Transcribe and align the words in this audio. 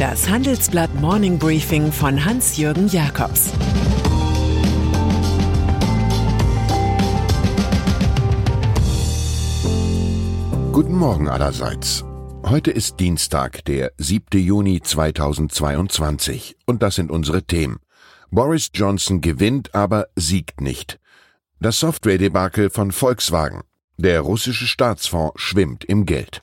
Das 0.00 0.30
Handelsblatt 0.30 0.94
Morning 0.94 1.38
Briefing 1.38 1.92
von 1.92 2.24
Hans-Jürgen 2.24 2.88
Jakobs 2.88 3.50
Guten 10.72 10.94
Morgen 10.94 11.28
allerseits. 11.28 12.02
Heute 12.46 12.70
ist 12.70 12.98
Dienstag, 12.98 13.62
der 13.66 13.92
7. 13.98 14.40
Juni 14.40 14.80
2022 14.80 16.56
und 16.64 16.82
das 16.82 16.94
sind 16.94 17.10
unsere 17.10 17.42
Themen. 17.42 17.80
Boris 18.30 18.70
Johnson 18.72 19.20
gewinnt, 19.20 19.74
aber 19.74 20.06
siegt 20.16 20.62
nicht. 20.62 20.98
Das 21.60 21.78
Software-Debakel 21.78 22.70
von 22.70 22.92
Volkswagen. 22.92 23.64
Der 23.98 24.22
russische 24.22 24.66
Staatsfonds 24.66 25.38
schwimmt 25.38 25.84
im 25.84 26.06
Geld. 26.06 26.42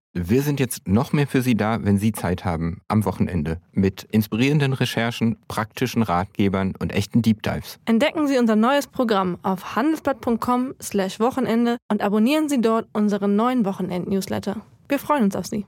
Wir 0.13 0.41
sind 0.41 0.59
jetzt 0.59 0.89
noch 0.89 1.13
mehr 1.13 1.25
für 1.25 1.41
Sie 1.41 1.55
da, 1.55 1.85
wenn 1.85 1.97
Sie 1.97 2.11
Zeit 2.11 2.43
haben, 2.43 2.81
am 2.89 3.05
Wochenende, 3.05 3.61
mit 3.71 4.03
inspirierenden 4.11 4.73
Recherchen, 4.73 5.37
praktischen 5.47 6.03
Ratgebern 6.03 6.73
und 6.79 6.91
echten 6.91 7.21
Deep 7.21 7.41
Dives. 7.43 7.79
Entdecken 7.85 8.27
Sie 8.27 8.37
unser 8.37 8.57
neues 8.57 8.87
Programm 8.87 9.37
auf 9.41 9.77
handelsblatt.com/wochenende 9.77 11.77
und 11.89 12.01
abonnieren 12.01 12.49
Sie 12.49 12.59
dort 12.59 12.89
unseren 12.91 13.37
neuen 13.37 13.63
Wochenend-Newsletter. 13.63 14.57
Wir 14.89 14.99
freuen 14.99 15.23
uns 15.23 15.37
auf 15.37 15.47
Sie. 15.47 15.65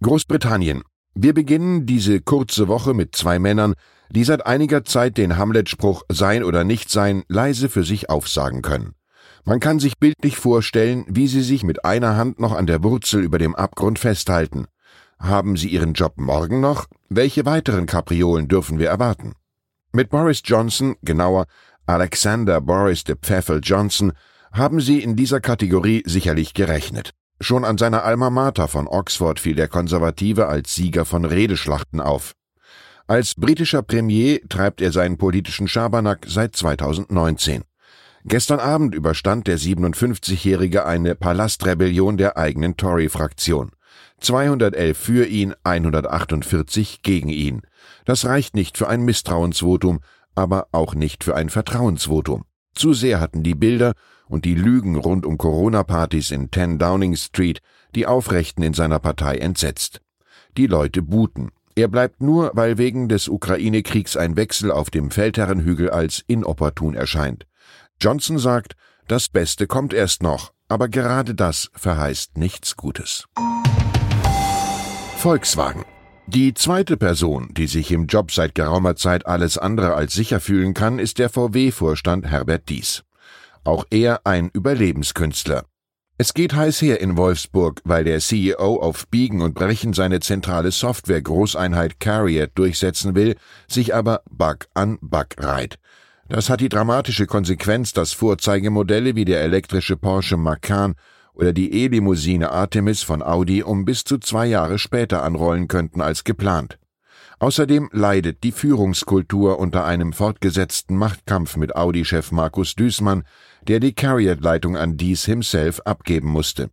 Großbritannien. 0.00 0.84
Wir 1.14 1.34
beginnen 1.34 1.86
diese 1.86 2.20
kurze 2.20 2.68
Woche 2.68 2.94
mit 2.94 3.16
zwei 3.16 3.40
Männern, 3.40 3.74
die 4.10 4.22
seit 4.22 4.46
einiger 4.46 4.84
Zeit 4.84 5.18
den 5.18 5.38
Hamlet-Spruch 5.38 6.04
Sein 6.08 6.44
oder 6.44 6.62
Nichtsein 6.62 7.24
leise 7.26 7.68
für 7.68 7.82
sich 7.82 8.10
aufsagen 8.10 8.62
können. 8.62 8.95
Man 9.48 9.60
kann 9.60 9.78
sich 9.78 9.98
bildlich 9.98 10.36
vorstellen, 10.36 11.04
wie 11.08 11.28
sie 11.28 11.40
sich 11.40 11.62
mit 11.62 11.84
einer 11.84 12.16
Hand 12.16 12.40
noch 12.40 12.52
an 12.52 12.66
der 12.66 12.82
Wurzel 12.82 13.22
über 13.22 13.38
dem 13.38 13.54
Abgrund 13.54 14.00
festhalten. 14.00 14.66
Haben 15.20 15.56
sie 15.56 15.68
ihren 15.68 15.92
Job 15.92 16.14
morgen 16.16 16.60
noch? 16.60 16.86
Welche 17.08 17.46
weiteren 17.46 17.86
Kapriolen 17.86 18.48
dürfen 18.48 18.80
wir 18.80 18.88
erwarten? 18.88 19.34
Mit 19.92 20.10
Boris 20.10 20.42
Johnson, 20.44 20.96
genauer 21.02 21.46
Alexander 21.86 22.60
Boris 22.60 23.04
de 23.04 23.14
Pfeffel 23.14 23.60
Johnson, 23.62 24.14
haben 24.50 24.80
sie 24.80 25.00
in 25.00 25.14
dieser 25.14 25.40
Kategorie 25.40 26.02
sicherlich 26.04 26.52
gerechnet. 26.52 27.12
Schon 27.40 27.64
an 27.64 27.78
seiner 27.78 28.02
Alma 28.02 28.30
Mater 28.30 28.66
von 28.66 28.88
Oxford 28.88 29.38
fiel 29.38 29.54
der 29.54 29.68
Konservative 29.68 30.48
als 30.48 30.74
Sieger 30.74 31.04
von 31.04 31.24
Redeschlachten 31.24 32.00
auf. 32.00 32.32
Als 33.06 33.36
britischer 33.36 33.82
Premier 33.82 34.40
treibt 34.48 34.80
er 34.80 34.90
seinen 34.90 35.18
politischen 35.18 35.68
Schabernack 35.68 36.26
seit 36.26 36.56
2019. 36.56 37.62
Gestern 38.28 38.58
Abend 38.58 38.92
überstand 38.92 39.46
der 39.46 39.56
57-Jährige 39.56 40.84
eine 40.84 41.14
Palastrebellion 41.14 42.16
der 42.16 42.36
eigenen 42.36 42.76
Tory-Fraktion. 42.76 43.70
211 44.18 44.98
für 44.98 45.26
ihn, 45.26 45.54
148 45.62 47.02
gegen 47.02 47.28
ihn. 47.28 47.62
Das 48.04 48.24
reicht 48.24 48.56
nicht 48.56 48.78
für 48.78 48.88
ein 48.88 49.04
Misstrauensvotum, 49.04 50.00
aber 50.34 50.66
auch 50.72 50.96
nicht 50.96 51.22
für 51.22 51.36
ein 51.36 51.50
Vertrauensvotum. 51.50 52.42
Zu 52.74 52.94
sehr 52.94 53.20
hatten 53.20 53.44
die 53.44 53.54
Bilder 53.54 53.92
und 54.26 54.44
die 54.44 54.56
Lügen 54.56 54.96
rund 54.96 55.24
um 55.24 55.38
Corona-Partys 55.38 56.32
in 56.32 56.50
10 56.52 56.80
Downing 56.80 57.14
Street 57.14 57.60
die 57.94 58.06
Aufrechten 58.06 58.62
in 58.64 58.74
seiner 58.74 58.98
Partei 58.98 59.36
entsetzt. 59.36 60.00
Die 60.56 60.66
Leute 60.66 61.00
buhten. 61.00 61.52
Er 61.76 61.86
bleibt 61.86 62.20
nur, 62.20 62.50
weil 62.54 62.76
wegen 62.76 63.08
des 63.08 63.28
Ukraine-Kriegs 63.28 64.16
ein 64.16 64.36
Wechsel 64.36 64.72
auf 64.72 64.90
dem 64.90 65.12
Feldherrenhügel 65.12 65.90
als 65.90 66.24
inopportun 66.26 66.94
erscheint. 66.94 67.46
Johnson 68.00 68.38
sagt, 68.38 68.74
das 69.08 69.28
Beste 69.28 69.66
kommt 69.66 69.94
erst 69.94 70.22
noch, 70.22 70.52
aber 70.68 70.88
gerade 70.88 71.34
das 71.34 71.70
verheißt 71.74 72.36
nichts 72.36 72.76
Gutes. 72.76 73.24
Volkswagen. 75.18 75.84
Die 76.26 76.54
zweite 76.54 76.96
Person, 76.96 77.48
die 77.52 77.68
sich 77.68 77.92
im 77.92 78.06
Job 78.06 78.32
seit 78.32 78.54
geraumer 78.54 78.96
Zeit 78.96 79.26
alles 79.26 79.58
andere 79.58 79.94
als 79.94 80.12
sicher 80.12 80.40
fühlen 80.40 80.74
kann, 80.74 80.98
ist 80.98 81.18
der 81.18 81.30
VW-Vorstand 81.30 82.26
Herbert 82.26 82.68
Dies. 82.68 83.04
Auch 83.64 83.84
er 83.90 84.20
ein 84.24 84.50
Überlebenskünstler. 84.52 85.64
Es 86.18 86.34
geht 86.34 86.54
heiß 86.54 86.82
her 86.82 87.00
in 87.00 87.16
Wolfsburg, 87.16 87.80
weil 87.84 88.04
der 88.04 88.20
CEO 88.20 88.80
auf 88.80 89.06
Biegen 89.08 89.40
und 89.40 89.54
Brechen 89.54 89.92
seine 89.92 90.20
zentrale 90.20 90.70
Software-Großeinheit 90.70 92.00
Carrier 92.00 92.46
durchsetzen 92.48 93.14
will, 93.14 93.36
sich 93.68 93.94
aber 93.94 94.22
Bug 94.30 94.66
an 94.74 94.98
Bug 95.00 95.28
reiht. 95.38 95.78
Das 96.28 96.50
hat 96.50 96.60
die 96.60 96.68
dramatische 96.68 97.26
Konsequenz, 97.26 97.92
dass 97.92 98.12
Vorzeigemodelle 98.12 99.14
wie 99.14 99.24
der 99.24 99.42
elektrische 99.42 99.96
Porsche 99.96 100.36
Macan 100.36 100.94
oder 101.34 101.52
die 101.52 101.72
E-Limousine 101.72 102.50
Artemis 102.50 103.02
von 103.02 103.22
Audi 103.22 103.62
um 103.62 103.84
bis 103.84 104.02
zu 104.02 104.18
zwei 104.18 104.46
Jahre 104.46 104.78
später 104.78 105.22
anrollen 105.22 105.68
könnten 105.68 106.00
als 106.00 106.24
geplant. 106.24 106.78
Außerdem 107.38 107.90
leidet 107.92 108.42
die 108.42 108.50
Führungskultur 108.50 109.60
unter 109.60 109.84
einem 109.84 110.12
fortgesetzten 110.12 110.96
Machtkampf 110.96 111.56
mit 111.56 111.76
Audi-Chef 111.76 112.32
Markus 112.32 112.74
Düßmann, 112.74 113.22
der 113.68 113.78
die 113.78 113.92
Carrier-Leitung 113.92 114.76
an 114.76 114.96
Dies 114.96 115.26
himself 115.26 115.80
abgeben 115.84 116.28
musste. 116.28 116.70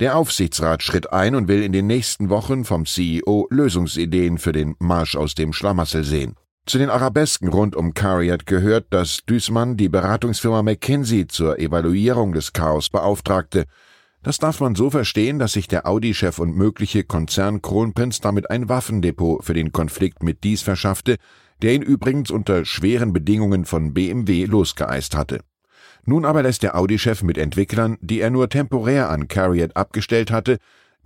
Der 0.00 0.16
Aufsichtsrat 0.16 0.82
schritt 0.82 1.12
ein 1.12 1.34
und 1.34 1.48
will 1.48 1.62
in 1.62 1.72
den 1.72 1.86
nächsten 1.86 2.28
Wochen 2.28 2.64
vom 2.64 2.86
CEO 2.86 3.46
Lösungsideen 3.50 4.38
für 4.38 4.52
den 4.52 4.74
Marsch 4.78 5.14
aus 5.14 5.34
dem 5.34 5.52
Schlamassel 5.52 6.04
sehen. 6.04 6.34
Zu 6.70 6.78
den 6.78 6.88
Arabesken 6.88 7.48
rund 7.48 7.74
um 7.74 7.94
Cariat 7.94 8.46
gehört, 8.46 8.86
dass 8.90 9.24
Düßmann 9.28 9.76
die 9.76 9.88
Beratungsfirma 9.88 10.62
McKinsey 10.62 11.26
zur 11.26 11.58
Evaluierung 11.58 12.32
des 12.32 12.52
Chaos 12.52 12.90
beauftragte. 12.90 13.64
Das 14.22 14.38
darf 14.38 14.60
man 14.60 14.76
so 14.76 14.88
verstehen, 14.88 15.40
dass 15.40 15.54
sich 15.54 15.66
der 15.66 15.84
Audi-Chef 15.88 16.38
und 16.38 16.54
mögliche 16.54 17.02
Konzern-Kronprinz 17.02 18.20
damit 18.20 18.52
ein 18.52 18.68
Waffendepot 18.68 19.44
für 19.44 19.52
den 19.52 19.72
Konflikt 19.72 20.22
mit 20.22 20.44
Dies 20.44 20.62
verschaffte, 20.62 21.16
der 21.60 21.74
ihn 21.74 21.82
übrigens 21.82 22.30
unter 22.30 22.64
schweren 22.64 23.12
Bedingungen 23.12 23.64
von 23.64 23.92
BMW 23.92 24.44
losgeeist 24.44 25.16
hatte. 25.16 25.40
Nun 26.04 26.24
aber 26.24 26.44
lässt 26.44 26.62
der 26.62 26.76
Audi-Chef 26.76 27.24
mit 27.24 27.36
Entwicklern, 27.36 27.98
die 28.00 28.20
er 28.20 28.30
nur 28.30 28.48
temporär 28.48 29.10
an 29.10 29.26
Cariat 29.26 29.76
abgestellt 29.76 30.30
hatte, 30.30 30.58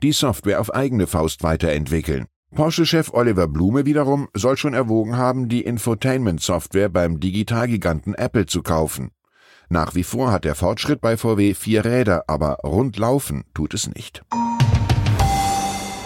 die 0.02 0.12
Software 0.12 0.60
auf 0.60 0.74
eigene 0.74 1.06
Faust 1.06 1.42
weiterentwickeln. 1.42 2.26
Porsche-Chef 2.54 3.12
Oliver 3.12 3.48
Blume 3.48 3.84
wiederum 3.84 4.28
soll 4.32 4.56
schon 4.56 4.74
erwogen 4.74 5.16
haben, 5.16 5.48
die 5.48 5.62
Infotainment-Software 5.62 6.88
beim 6.88 7.18
Digitalgiganten 7.18 8.14
Apple 8.14 8.46
zu 8.46 8.62
kaufen. 8.62 9.10
Nach 9.68 9.96
wie 9.96 10.04
vor 10.04 10.30
hat 10.30 10.44
der 10.44 10.54
Fortschritt 10.54 11.00
bei 11.00 11.16
VW 11.16 11.54
vier 11.54 11.84
Räder, 11.84 12.24
aber 12.28 12.58
rund 12.62 12.96
laufen 12.96 13.42
tut 13.54 13.74
es 13.74 13.92
nicht. 13.92 14.22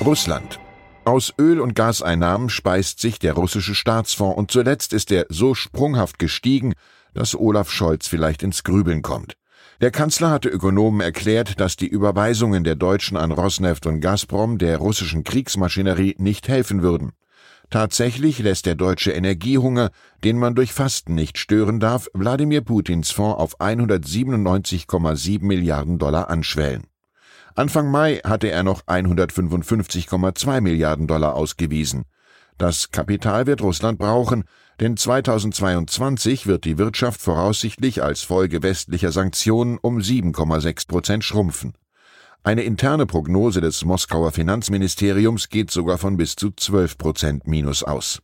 Russland. 0.03 0.59
Aus 1.05 1.35
Öl- 1.39 1.61
und 1.61 1.75
Gaseinnahmen 1.75 2.49
speist 2.49 3.01
sich 3.01 3.19
der 3.19 3.35
russische 3.35 3.75
Staatsfonds 3.75 4.39
und 4.39 4.51
zuletzt 4.51 4.95
ist 4.95 5.11
er 5.11 5.27
so 5.29 5.55
sprunghaft 5.55 6.19
gestiegen, 6.19 6.73
dass 7.13 7.39
Olaf 7.39 7.71
Scholz 7.71 8.07
vielleicht 8.09 8.43
ins 8.43 8.65
Grübeln 8.65 9.03
kommt. 9.03 9.37
Der 9.81 9.93
Kanzler 9.93 10.31
hatte 10.31 10.49
Ökonomen 10.49 11.01
erklärt, 11.01 11.61
dass 11.61 11.77
die 11.77 11.87
Überweisungen 11.87 12.65
der 12.65 12.75
Deutschen 12.75 13.17
an 13.17 13.31
Rosneft 13.31 13.87
und 13.87 14.01
Gazprom 14.01 14.59
der 14.59 14.79
russischen 14.79 15.23
Kriegsmaschinerie 15.23 16.17
nicht 16.19 16.49
helfen 16.49 16.83
würden. 16.83 17.13
Tatsächlich 17.71 18.41
lässt 18.41 18.67
der 18.67 18.75
deutsche 18.75 19.13
Energiehunger, 19.13 19.91
den 20.25 20.37
man 20.37 20.57
durch 20.57 20.73
Fasten 20.73 21.15
nicht 21.15 21.39
stören 21.39 21.79
darf, 21.79 22.09
Wladimir 22.13 22.63
Putins 22.63 23.13
Fonds 23.13 23.39
auf 23.39 23.61
197,7 23.61 25.45
Milliarden 25.45 25.99
Dollar 25.99 26.29
anschwellen. 26.29 26.89
Anfang 27.55 27.89
Mai 27.89 28.17
hatte 28.25 28.51
er 28.51 28.65
noch 28.65 28.83
155,2 28.83 30.61
Milliarden 30.61 31.07
Dollar 31.07 31.37
ausgewiesen. 31.37 32.03
Das 32.59 32.91
Kapital 32.91 33.47
wird 33.47 33.63
Russland 33.63 34.01
brauchen, 34.01 34.43
denn 34.81 34.97
2022 34.97 36.49
wird 36.49 36.65
die 36.65 36.77
Wirtschaft 36.77 37.21
voraussichtlich 37.21 38.03
als 38.03 38.23
Folge 38.23 38.65
westlicher 38.65 39.13
Sanktionen 39.13 39.79
um 39.81 39.99
7,6 39.99 40.89
Prozent 40.89 41.25
schrumpfen. 41.25 41.75
Eine 42.43 42.63
interne 42.63 43.07
Prognose 43.07 43.61
des 43.61 43.85
Moskauer 43.85 44.33
Finanzministeriums 44.33 45.51
geht 45.51 45.71
sogar 45.71 45.99
von 45.99 46.17
bis 46.17 46.35
zu 46.35 46.51
12 46.51 46.99
Prozent 46.99 47.47
Minus 47.47 47.85
aus. 47.85 48.21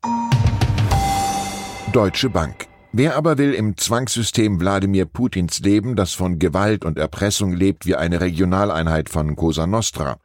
Deutsche 1.92 2.28
Bank. 2.28 2.66
Wer 2.90 3.16
aber 3.16 3.38
will 3.38 3.54
im 3.54 3.76
Zwangssystem 3.76 4.58
Wladimir 4.58 5.04
Putins 5.04 5.60
leben, 5.60 5.94
das 5.94 6.12
von 6.12 6.40
Gewalt 6.40 6.84
und 6.84 6.98
Erpressung 6.98 7.52
lebt 7.52 7.86
wie 7.86 7.94
eine 7.94 8.20
Regionaleinheit 8.20 9.08
von 9.08 9.36
Cosa 9.36 9.68
Nostra? 9.68 10.18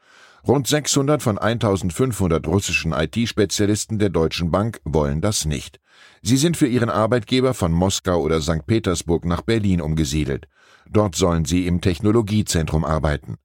Rund 0.47 0.67
600 0.67 1.21
von 1.21 1.37
1500 1.37 2.47
russischen 2.47 2.93
IT-Spezialisten 2.93 3.99
der 3.99 4.09
Deutschen 4.09 4.51
Bank 4.51 4.79
wollen 4.85 5.21
das 5.21 5.45
nicht. 5.45 5.79
Sie 6.21 6.37
sind 6.37 6.55
für 6.55 6.67
ihren 6.67 6.89
Arbeitgeber 6.89 7.53
von 7.53 7.71
Moskau 7.71 8.21
oder 8.21 8.41
St. 8.41 8.65
Petersburg 8.65 9.25
nach 9.25 9.41
Berlin 9.41 9.81
umgesiedelt. 9.81 10.47
Dort 10.89 11.15
sollen 11.15 11.45
sie 11.45 11.67
im 11.67 11.81
Technologiezentrum 11.81 12.85
arbeiten. 12.85 13.35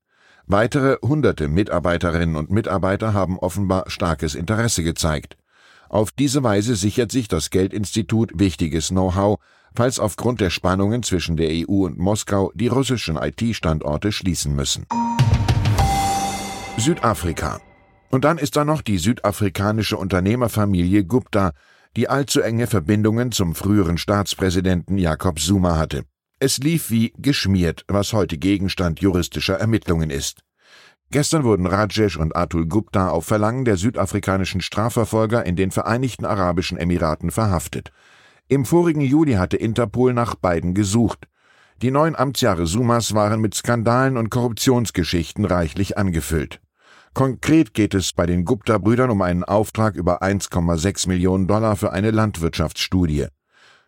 Weitere 0.47 0.99
hunderte 1.03 1.49
Mitarbeiterinnen 1.49 2.37
und 2.37 2.51
Mitarbeiter 2.51 3.13
haben 3.13 3.39
offenbar 3.39 3.85
starkes 3.89 4.35
Interesse 4.35 4.83
gezeigt. 4.83 5.37
Auf 5.89 6.11
diese 6.11 6.43
Weise 6.43 6.77
sichert 6.77 7.13
sich 7.13 7.29
das 7.29 7.51
Geldinstitut 7.51 8.39
wichtiges 8.39 8.89
Know-how, 8.89 9.39
falls 9.75 9.99
aufgrund 9.99 10.41
der 10.41 10.51
Spannungen 10.51 11.03
zwischen 11.03 11.37
der 11.37 11.51
EU 11.51 11.85
und 11.85 11.99
Moskau 11.99 12.53
die 12.55 12.69
russischen 12.69 13.17
IT-Standorte 13.17 14.13
schließen 14.13 14.55
müssen. 14.55 14.87
Südafrika. 16.77 17.61
Und 18.11 18.25
dann 18.25 18.37
ist 18.37 18.57
da 18.57 18.65
noch 18.65 18.83
die 18.83 18.99
südafrikanische 18.99 19.97
Unternehmerfamilie 19.97 21.05
Gupta, 21.05 21.53
die 21.97 22.09
allzu 22.09 22.41
enge 22.41 22.67
Verbindungen 22.67 23.33
zum 23.33 23.55
früheren 23.55 23.97
Staatspräsidenten 23.97 24.99
Jacob 24.99 25.39
Zuma 25.39 25.79
hatte. 25.79 26.05
Es 26.41 26.59
lief 26.59 26.91
wie 26.91 27.13
geschmiert, 27.17 27.85
was 27.89 28.13
heute 28.13 28.39
Gegenstand 28.39 29.01
juristischer 29.01 29.55
Ermittlungen 29.55 30.11
ist. 30.11 30.41
Gestern 31.11 31.45
wurden 31.45 31.67
Rajesh 31.67 32.17
und 32.17 32.35
Atul 32.35 32.67
Gupta 32.67 33.09
auf 33.09 33.25
Verlangen 33.25 33.65
der 33.65 33.77
südafrikanischen 33.77 34.61
Strafverfolger 34.61 35.47
in 35.47 35.55
den 35.55 35.71
Vereinigten 35.71 36.25
Arabischen 36.25 36.77
Emiraten 36.77 37.31
verhaftet. 37.31 37.93
Im 38.49 38.65
vorigen 38.65 39.01
Juli 39.01 39.35
hatte 39.35 39.57
Interpol 39.57 40.13
nach 40.13 40.35
beiden 40.35 40.75
gesucht. 40.75 41.29
Die 41.83 41.91
neun 41.91 42.17
Amtsjahre 42.17 42.67
Sumas 42.67 43.15
waren 43.15 43.41
mit 43.41 43.55
Skandalen 43.55 44.17
und 44.17 44.31
Korruptionsgeschichten 44.31 45.45
reichlich 45.45 45.97
angefüllt. 45.97 46.61
Konkret 47.15 47.75
geht 47.75 47.95
es 47.95 48.13
bei 48.13 48.27
den 48.27 48.45
Gupta-Brüdern 48.45 49.09
um 49.09 49.23
einen 49.23 49.45
Auftrag 49.45 49.95
über 49.95 50.21
1,6 50.23 51.07
Millionen 51.09 51.47
Dollar 51.47 51.77
für 51.77 51.93
eine 51.93 52.11
Landwirtschaftsstudie. 52.11 53.29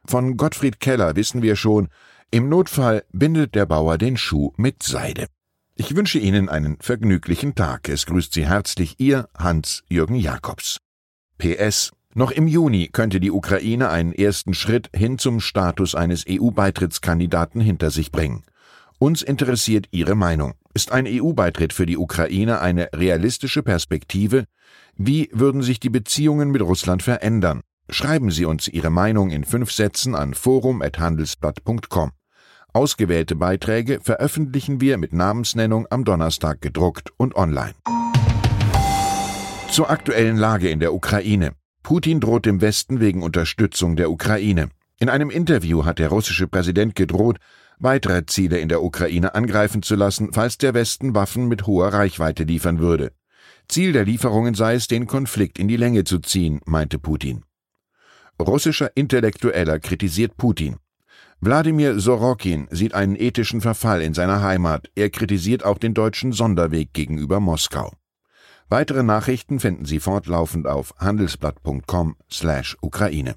Von 0.06 0.36
Gottfried 0.36 0.78
Keller 0.78 1.16
wissen 1.16 1.42
wir 1.42 1.56
schon, 1.56 1.88
im 2.30 2.48
Notfall 2.48 3.04
bindet 3.12 3.56
der 3.56 3.66
Bauer 3.66 3.98
den 3.98 4.16
Schuh 4.16 4.52
mit 4.56 4.84
Seide. 4.84 5.26
Ich 5.74 5.96
wünsche 5.96 6.20
Ihnen 6.20 6.48
einen 6.48 6.78
vergnüglichen 6.80 7.56
Tag. 7.56 7.88
Es 7.88 8.06
grüßt 8.06 8.32
Sie 8.32 8.46
herzlich 8.46 8.94
Ihr 8.98 9.28
Hans-Jürgen 9.36 10.16
Jakobs. 10.16 10.78
PS 11.38 11.92
noch 12.14 12.30
im 12.30 12.46
Juni 12.46 12.88
könnte 12.92 13.18
die 13.18 13.32
Ukraine 13.32 13.90
einen 13.90 14.12
ersten 14.12 14.54
Schritt 14.54 14.88
hin 14.94 15.18
zum 15.18 15.40
Status 15.40 15.96
eines 15.96 16.24
EU-Beitrittskandidaten 16.28 17.60
hinter 17.60 17.90
sich 17.90 18.12
bringen. 18.12 18.44
Uns 18.98 19.22
interessiert 19.22 19.88
Ihre 19.90 20.14
Meinung. 20.14 20.54
Ist 20.76 20.92
ein 20.92 21.06
EU-Beitritt 21.08 21.72
für 21.72 21.86
die 21.86 21.96
Ukraine 21.96 22.60
eine 22.60 22.90
realistische 22.94 23.62
Perspektive? 23.62 24.44
Wie 24.94 25.30
würden 25.32 25.62
sich 25.62 25.80
die 25.80 25.88
Beziehungen 25.88 26.50
mit 26.50 26.60
Russland 26.60 27.02
verändern? 27.02 27.62
Schreiben 27.88 28.30
Sie 28.30 28.44
uns 28.44 28.68
Ihre 28.68 28.90
Meinung 28.90 29.30
in 29.30 29.44
fünf 29.44 29.72
Sätzen 29.72 30.14
an 30.14 30.34
forum.handelsblatt.com. 30.34 32.10
Ausgewählte 32.74 33.36
Beiträge 33.36 34.00
veröffentlichen 34.02 34.82
wir 34.82 34.98
mit 34.98 35.14
Namensnennung 35.14 35.86
am 35.88 36.04
Donnerstag 36.04 36.60
gedruckt 36.60 37.10
und 37.16 37.36
online. 37.36 37.72
Zur 39.70 39.88
aktuellen 39.88 40.36
Lage 40.36 40.68
in 40.68 40.80
der 40.80 40.92
Ukraine. 40.92 41.52
Putin 41.84 42.20
droht 42.20 42.44
dem 42.44 42.60
Westen 42.60 43.00
wegen 43.00 43.22
Unterstützung 43.22 43.96
der 43.96 44.10
Ukraine. 44.10 44.68
In 45.00 45.08
einem 45.08 45.30
Interview 45.30 45.86
hat 45.86 45.98
der 45.98 46.10
russische 46.10 46.46
Präsident 46.48 46.94
gedroht, 46.94 47.38
weitere 47.78 48.26
Ziele 48.26 48.58
in 48.58 48.68
der 48.68 48.82
Ukraine 48.82 49.34
angreifen 49.34 49.82
zu 49.82 49.94
lassen, 49.94 50.32
falls 50.32 50.58
der 50.58 50.74
Westen 50.74 51.14
Waffen 51.14 51.48
mit 51.48 51.66
hoher 51.66 51.92
Reichweite 51.92 52.44
liefern 52.44 52.78
würde. 52.78 53.12
Ziel 53.68 53.92
der 53.92 54.04
Lieferungen 54.04 54.54
sei 54.54 54.74
es, 54.74 54.86
den 54.86 55.06
Konflikt 55.06 55.58
in 55.58 55.68
die 55.68 55.76
Länge 55.76 56.04
zu 56.04 56.18
ziehen, 56.18 56.60
meinte 56.64 56.98
Putin. 56.98 57.44
Russischer 58.40 58.90
Intellektueller 58.94 59.78
kritisiert 59.78 60.36
Putin. 60.36 60.76
Wladimir 61.40 62.00
Sorokin 62.00 62.68
sieht 62.70 62.94
einen 62.94 63.16
ethischen 63.16 63.60
Verfall 63.60 64.02
in 64.02 64.14
seiner 64.14 64.42
Heimat. 64.42 64.90
Er 64.94 65.10
kritisiert 65.10 65.64
auch 65.64 65.78
den 65.78 65.94
deutschen 65.94 66.32
Sonderweg 66.32 66.92
gegenüber 66.92 67.40
Moskau. 67.40 67.92
Weitere 68.68 69.02
Nachrichten 69.02 69.60
finden 69.60 69.84
Sie 69.84 70.00
fortlaufend 70.00 70.66
auf 70.66 70.94
handelsblatt.com/Ukraine. 70.98 73.36